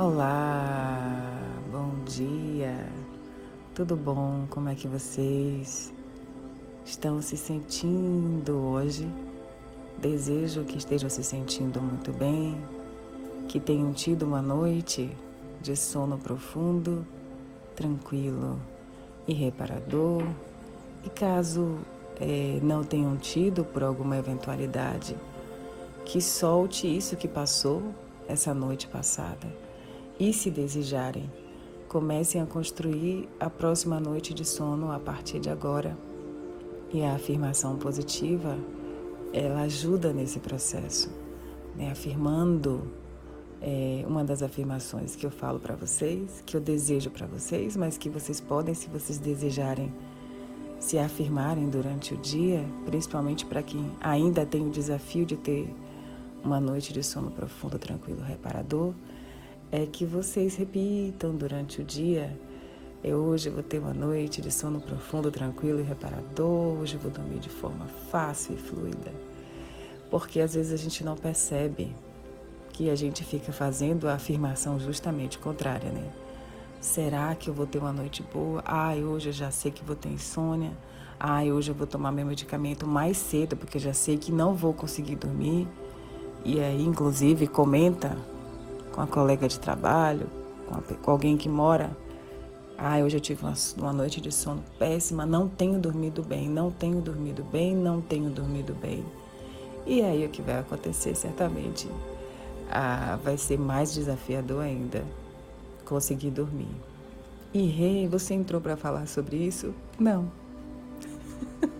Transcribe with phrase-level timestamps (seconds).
[0.00, 1.42] Olá,
[1.72, 2.88] bom dia,
[3.74, 4.46] tudo bom?
[4.48, 5.92] Como é que vocês
[6.84, 9.10] estão se sentindo hoje?
[10.00, 12.56] Desejo que estejam se sentindo muito bem,
[13.48, 15.10] que tenham tido uma noite
[15.60, 17.04] de sono profundo,
[17.74, 18.56] tranquilo
[19.26, 20.22] e reparador.
[21.04, 21.76] E caso
[22.20, 25.16] é, não tenham tido por alguma eventualidade,
[26.04, 27.82] que solte isso que passou
[28.28, 29.66] essa noite passada
[30.18, 31.30] e, se desejarem,
[31.88, 35.96] comecem a construir a próxima noite de sono a partir de agora.
[36.92, 38.56] E a afirmação positiva,
[39.32, 41.10] ela ajuda nesse processo,
[41.76, 41.90] né?
[41.90, 42.90] afirmando
[43.60, 47.98] é, uma das afirmações que eu falo para vocês, que eu desejo para vocês, mas
[47.98, 49.92] que vocês podem, se vocês desejarem,
[50.80, 55.68] se afirmarem durante o dia, principalmente para quem ainda tem o desafio de ter
[56.42, 58.94] uma noite de sono profundo, tranquilo, reparador
[59.70, 62.34] é que vocês repitam durante o dia.
[63.04, 66.78] Eu hoje vou ter uma noite de sono profundo, tranquilo e reparador.
[66.80, 69.12] Hoje eu vou dormir de forma fácil e fluida.
[70.10, 71.94] Porque às vezes a gente não percebe
[72.72, 76.10] que a gente fica fazendo a afirmação justamente contrária, né?
[76.80, 78.62] Será que eu vou ter uma noite boa?
[78.64, 80.70] Ai, hoje eu já sei que vou ter insônia.
[81.20, 84.72] Ai, hoje eu vou tomar meu medicamento mais cedo porque já sei que não vou
[84.72, 85.68] conseguir dormir.
[86.44, 88.16] E aí, inclusive, comenta
[88.98, 90.26] com a colega de trabalho,
[90.66, 91.96] com, a, com alguém que mora.
[92.76, 96.72] Ah, hoje eu tive uma, uma noite de sono péssima, não tenho dormido bem, não
[96.72, 99.04] tenho dormido bem, não tenho dormido bem.
[99.86, 101.88] E aí o que vai acontecer certamente
[102.68, 105.04] ah, vai ser mais desafiador ainda
[105.84, 106.74] conseguir dormir.
[107.54, 109.72] E Rei, você entrou para falar sobre isso?
[109.96, 110.28] Não.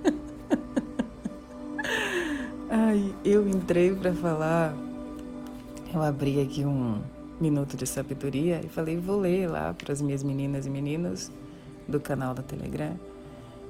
[2.70, 4.72] Ai, eu entrei para falar
[5.92, 7.00] eu abri aqui um
[7.40, 11.30] minuto de sabedoria e falei, vou ler lá para as minhas meninas e meninos
[11.86, 12.98] do canal da Telegram.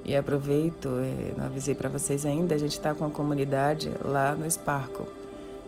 [0.03, 4.33] E aproveito, é, não avisei para vocês ainda, a gente está com a comunidade lá
[4.33, 5.05] no Sparkle.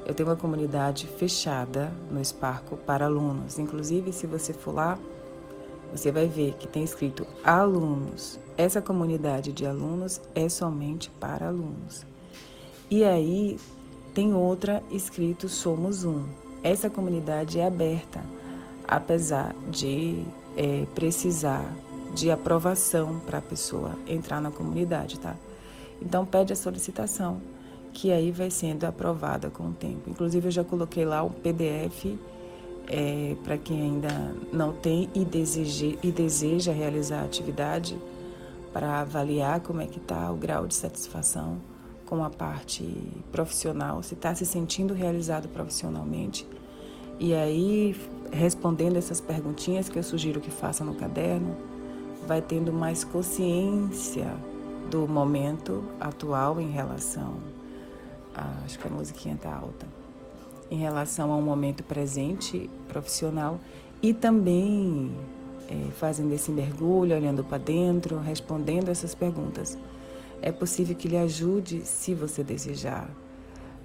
[0.05, 3.59] Eu tenho uma comunidade fechada no Sparkle para alunos.
[3.59, 4.97] Inclusive, se você for lá,
[5.93, 8.39] você vai ver que tem escrito alunos.
[8.57, 12.05] Essa comunidade de alunos é somente para alunos.
[12.89, 13.59] E aí
[14.13, 16.40] tem outra escrito Somos Um.
[16.63, 18.21] Essa comunidade é aberta,
[18.87, 20.23] apesar de
[20.55, 21.65] é, precisar
[22.13, 25.35] de aprovação para a pessoa entrar na comunidade, tá?
[26.01, 27.41] Então pede a solicitação,
[27.93, 30.09] que aí vai sendo aprovada com o tempo.
[30.09, 32.17] Inclusive eu já coloquei lá um PDF
[32.87, 37.97] é, para quem ainda não tem e e deseja realizar a atividade
[38.73, 41.70] para avaliar como é que está o grau de satisfação
[42.11, 42.83] com a parte
[43.31, 46.45] profissional, se está se sentindo realizado profissionalmente.
[47.17, 47.95] E aí,
[48.33, 51.55] respondendo essas perguntinhas que eu sugiro que faça no caderno,
[52.27, 54.35] vai tendo mais consciência
[54.89, 57.35] do momento atual em relação.
[58.35, 59.87] A, acho que a musiquinha está alta.
[60.69, 63.57] Em relação ao momento presente profissional
[64.01, 65.15] e também
[65.69, 69.77] é, fazendo esse mergulho, olhando para dentro, respondendo essas perguntas
[70.41, 73.09] é possível que lhe ajude, se você desejar,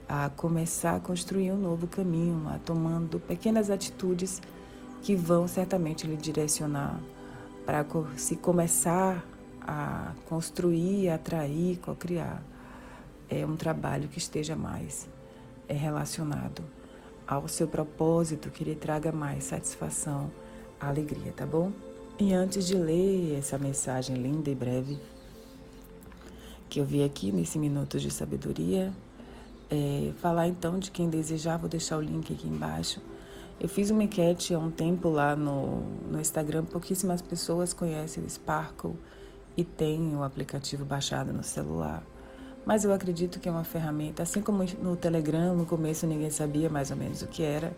[0.08, 4.40] a começar a construir um novo caminho, a tomando pequenas atitudes
[5.02, 7.00] que vão certamente lhe direcionar
[7.64, 7.84] para
[8.16, 9.24] se começar
[9.60, 12.42] a construir, atrair, co-criar.
[13.28, 15.08] É um trabalho que esteja mais
[15.68, 16.62] é relacionado
[17.26, 20.30] ao seu propósito, que lhe traga mais satisfação,
[20.80, 21.72] alegria, tá bom?
[22.18, 24.98] E antes de ler essa mensagem linda e breve,
[26.76, 28.92] que eu vi aqui nesse Minuto de Sabedoria.
[29.70, 33.00] É, falar então de quem desejar, vou deixar o link aqui embaixo.
[33.58, 38.28] Eu fiz uma enquete há um tempo lá no, no Instagram, pouquíssimas pessoas conhecem o
[38.28, 38.92] Sparkle
[39.56, 42.02] e têm o aplicativo baixado no celular.
[42.66, 46.68] Mas eu acredito que é uma ferramenta, assim como no Telegram, no começo ninguém sabia
[46.68, 47.74] mais ou menos o que era.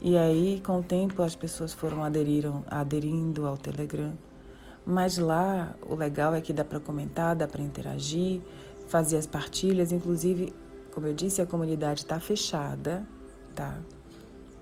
[0.00, 4.14] E aí, com o tempo, as pessoas foram aderiram, aderindo ao Telegram.
[4.86, 8.40] Mas lá o legal é que dá para comentar, dá para interagir,
[8.88, 9.92] fazer as partilhas.
[9.92, 10.52] Inclusive,
[10.92, 13.06] como eu disse, a comunidade está fechada,
[13.54, 13.78] tá?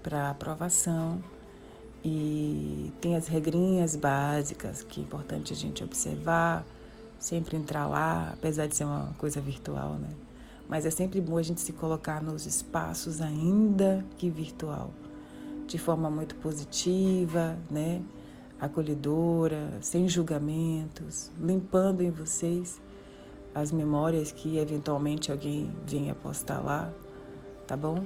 [0.02, 1.22] Para aprovação.
[2.04, 6.64] E tem as regrinhas básicas que é importante a gente observar,
[7.18, 10.08] sempre entrar lá, apesar de ser uma coisa virtual, né?
[10.68, 14.90] Mas é sempre bom a gente se colocar nos espaços, ainda que virtual,
[15.66, 18.00] de forma muito positiva, né?
[18.62, 22.80] Acolhedora, sem julgamentos, limpando em vocês
[23.52, 26.92] as memórias que eventualmente alguém venha postar lá,
[27.66, 28.04] tá bom?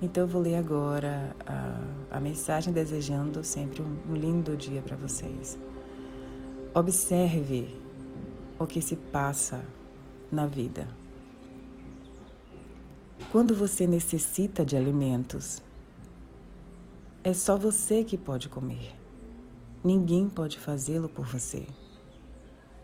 [0.00, 4.96] Então eu vou ler agora a, a mensagem desejando sempre um, um lindo dia para
[4.96, 5.58] vocês.
[6.72, 7.76] Observe
[8.60, 9.60] o que se passa
[10.30, 10.86] na vida.
[13.32, 15.60] Quando você necessita de alimentos,
[17.24, 18.99] é só você que pode comer.
[19.82, 21.66] Ninguém pode fazê-lo por você.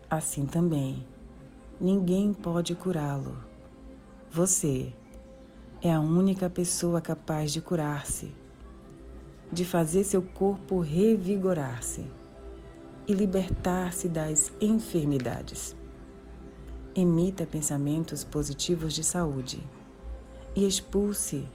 [0.09, 1.05] Assim também,
[1.79, 3.37] ninguém pode curá-lo.
[4.31, 4.91] Você
[5.79, 8.33] é a única pessoa capaz de curar-se,
[9.51, 12.03] de fazer seu corpo revigorar-se
[13.07, 15.75] e libertar-se das enfermidades.
[16.95, 19.61] Emita pensamentos positivos de saúde
[20.55, 21.47] e expulse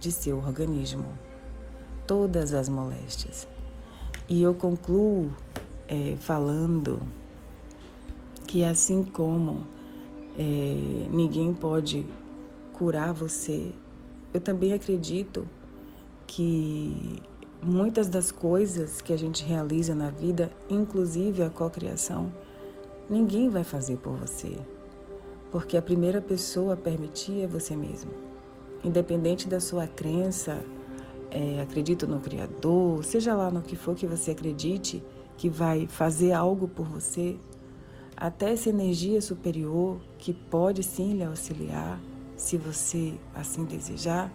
[0.00, 1.06] de seu organismo
[2.04, 3.46] todas as moléstias.
[4.28, 5.32] E eu concluo
[5.88, 7.00] é, falando
[8.46, 9.66] que assim como
[10.38, 12.06] é, ninguém pode
[12.74, 13.72] curar você,
[14.32, 15.48] eu também acredito
[16.26, 17.22] que
[17.62, 22.30] muitas das coisas que a gente realiza na vida, inclusive a cocriação,
[23.08, 24.58] ninguém vai fazer por você.
[25.50, 28.10] Porque a primeira pessoa a permitir é você mesmo.
[28.84, 30.62] Independente da sua crença,
[31.30, 35.02] é, acredito no Criador, seja lá no que for que você acredite
[35.36, 37.36] que vai fazer algo por você,
[38.16, 42.00] até essa energia superior que pode sim lhe auxiliar,
[42.36, 44.32] se você assim desejar,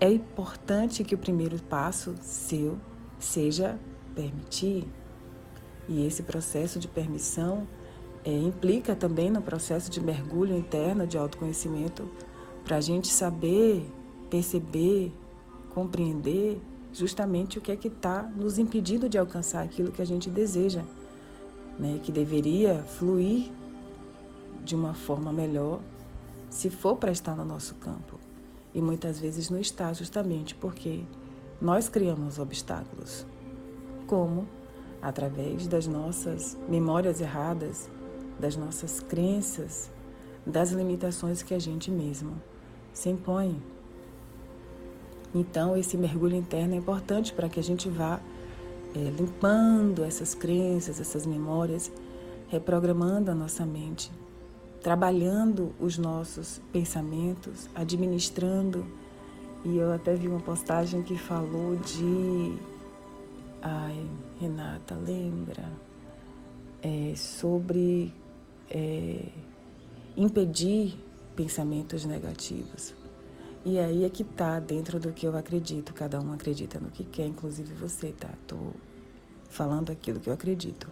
[0.00, 2.78] é importante que o primeiro passo seu
[3.18, 3.78] seja
[4.14, 4.84] permitir.
[5.88, 7.66] E esse processo de permissão
[8.24, 12.08] é, implica também no processo de mergulho interno de autoconhecimento
[12.64, 13.84] para a gente saber,
[14.30, 15.12] perceber,
[15.74, 16.60] compreender
[16.92, 20.82] justamente o que é que está nos impedindo de alcançar aquilo que a gente deseja,
[21.78, 21.98] né?
[22.02, 23.50] que deveria fluir
[24.64, 25.80] de uma forma melhor
[26.50, 28.18] se for para estar no nosso campo.
[28.74, 31.02] E muitas vezes não está justamente porque
[31.60, 33.26] nós criamos obstáculos,
[34.06, 34.46] como
[35.00, 37.90] através das nossas memórias erradas,
[38.38, 39.90] das nossas crenças,
[40.46, 42.40] das limitações que a gente mesmo
[42.92, 43.62] se impõe
[45.34, 48.20] então, esse mergulho interno é importante para que a gente vá
[48.94, 51.90] é, limpando essas crenças, essas memórias,
[52.48, 54.12] reprogramando a nossa mente,
[54.82, 58.84] trabalhando os nossos pensamentos, administrando.
[59.64, 62.58] E eu até vi uma postagem que falou de.
[63.62, 64.06] Ai,
[64.38, 65.64] Renata, lembra?
[66.82, 68.12] É, sobre
[68.68, 69.24] é,
[70.16, 70.98] impedir
[71.34, 72.92] pensamentos negativos.
[73.64, 75.94] E aí é que tá dentro do que eu acredito.
[75.94, 78.30] Cada um acredita no que quer, inclusive você, tá?
[78.46, 78.56] Tô
[79.48, 80.88] falando aquilo que eu acredito.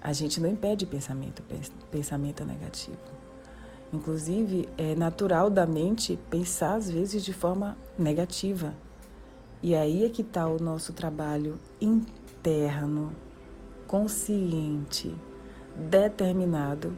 [0.00, 1.42] A gente não impede pensamento,
[1.90, 2.98] pensamento negativo.
[3.92, 8.74] Inclusive, é natural da mente pensar às vezes de forma negativa.
[9.62, 13.12] E aí é que está o nosso trabalho interno,
[13.86, 15.14] consciente,
[15.76, 16.96] determinado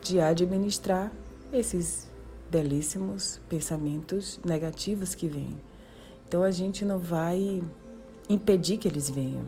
[0.00, 1.12] de administrar
[1.52, 2.11] esses
[2.52, 5.56] belíssimos pensamentos negativos que vêm.
[6.28, 7.62] Então a gente não vai
[8.28, 9.42] impedir que eles venham.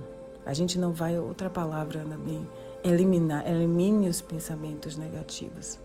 [0.47, 2.49] A gente não vai, outra palavra também,
[2.83, 5.79] eliminar, elimine os pensamentos negativos.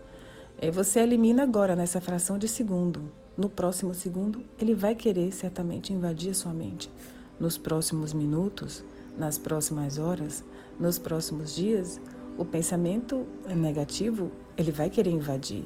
[0.58, 3.02] É, você elimina agora, nessa fração de segundo.
[3.36, 6.90] No próximo segundo, ele vai querer certamente invadir a sua mente.
[7.38, 8.82] Nos próximos minutos,
[9.16, 10.42] nas próximas horas,
[10.78, 12.00] nos próximos dias,
[12.38, 15.64] o pensamento negativo, ele vai querer invadir.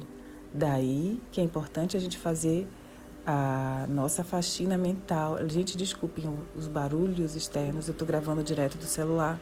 [0.54, 2.68] Daí que é importante a gente fazer
[3.26, 5.36] a nossa faxina mental.
[5.48, 9.40] Gente, desculpem os barulhos externos, eu estou gravando direto do celular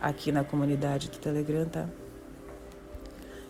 [0.00, 1.86] aqui na comunidade do Telegram, tá?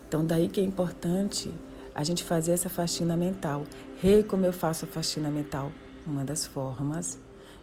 [0.05, 1.53] Então, daí que é importante
[1.95, 3.63] a gente fazer essa faxina mental.
[4.01, 5.71] Rei, como eu faço a faxina mental?
[6.05, 7.19] Uma das formas.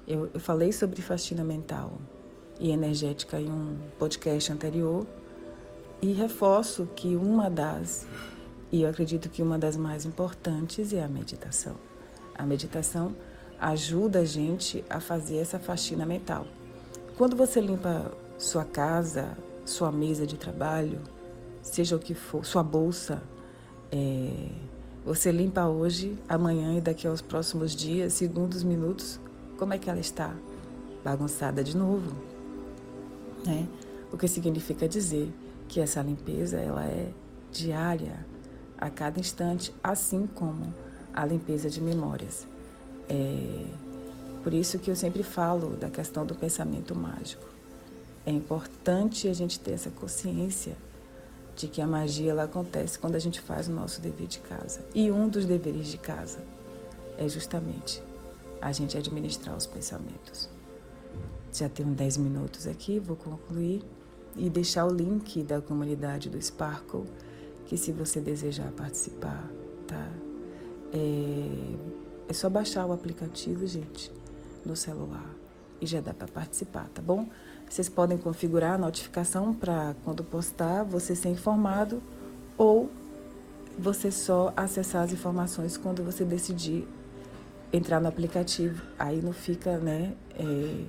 [0.06, 1.98] Eu, eu falei sobre faxina mental
[2.60, 5.06] e energética em um podcast anterior
[6.02, 8.06] e reforço que uma das
[8.74, 11.76] e eu acredito que uma das mais importantes é a meditação.
[12.34, 13.14] A meditação
[13.56, 16.44] ajuda a gente a fazer essa faxina mental.
[17.16, 21.00] Quando você limpa sua casa, sua mesa de trabalho,
[21.62, 23.22] seja o que for, sua bolsa,
[23.92, 24.48] é,
[25.04, 29.20] você limpa hoje, amanhã e daqui aos próximos dias, segundos, minutos,
[29.56, 30.34] como é que ela está?
[31.04, 32.12] Bagunçada de novo.
[33.46, 33.68] Né?
[34.10, 35.32] O que significa dizer
[35.68, 37.12] que essa limpeza ela é
[37.52, 38.33] diária,
[38.84, 40.74] a cada instante, assim como
[41.12, 42.46] a limpeza de memórias.
[43.08, 43.64] É
[44.42, 47.46] por isso que eu sempre falo da questão do pensamento mágico.
[48.26, 50.76] É importante a gente ter essa consciência
[51.56, 54.84] de que a magia ela acontece quando a gente faz o nosso dever de casa.
[54.94, 56.40] E um dos deveres de casa
[57.16, 58.02] é justamente
[58.60, 60.50] a gente administrar os pensamentos.
[61.50, 63.82] Já tenho 10 minutos aqui, vou concluir
[64.36, 67.04] e deixar o link da comunidade do Sparkle,
[67.74, 69.50] que se você desejar participar,
[69.84, 70.08] tá?
[70.92, 74.12] É, é só baixar o aplicativo, gente,
[74.64, 75.28] no celular
[75.80, 77.28] e já dá para participar, tá bom?
[77.68, 82.00] Vocês podem configurar a notificação para quando postar você ser informado
[82.56, 82.88] ou
[83.76, 86.86] você só acessar as informações quando você decidir
[87.72, 88.84] entrar no aplicativo.
[88.96, 90.84] Aí não fica, né, é,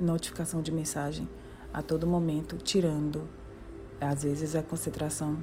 [0.00, 1.28] notificação de mensagem
[1.72, 3.28] a todo momento, tirando,
[4.04, 5.36] às vezes, a concentração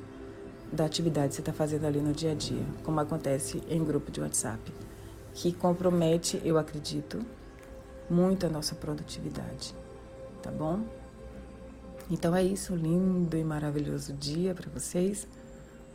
[0.72, 4.12] da atividade que você está fazendo ali no dia a dia, como acontece em grupo
[4.12, 4.72] de WhatsApp,
[5.34, 7.20] que compromete, eu acredito,
[8.10, 9.74] muito a nossa produtividade,
[10.42, 10.82] tá bom?
[12.10, 15.26] Então é isso, lindo e maravilhoso dia para vocês,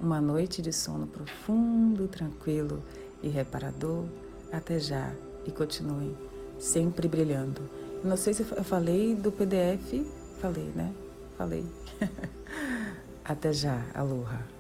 [0.01, 2.83] uma noite de sono profundo, tranquilo
[3.23, 4.05] e reparador.
[4.53, 5.13] Até já
[5.45, 6.17] e continuem
[6.59, 7.63] sempre brilhando.
[8.03, 10.07] Não sei se eu falei do PDF,
[10.41, 10.93] falei, né?
[11.37, 11.65] Falei.
[13.25, 14.56] Até já, aloha.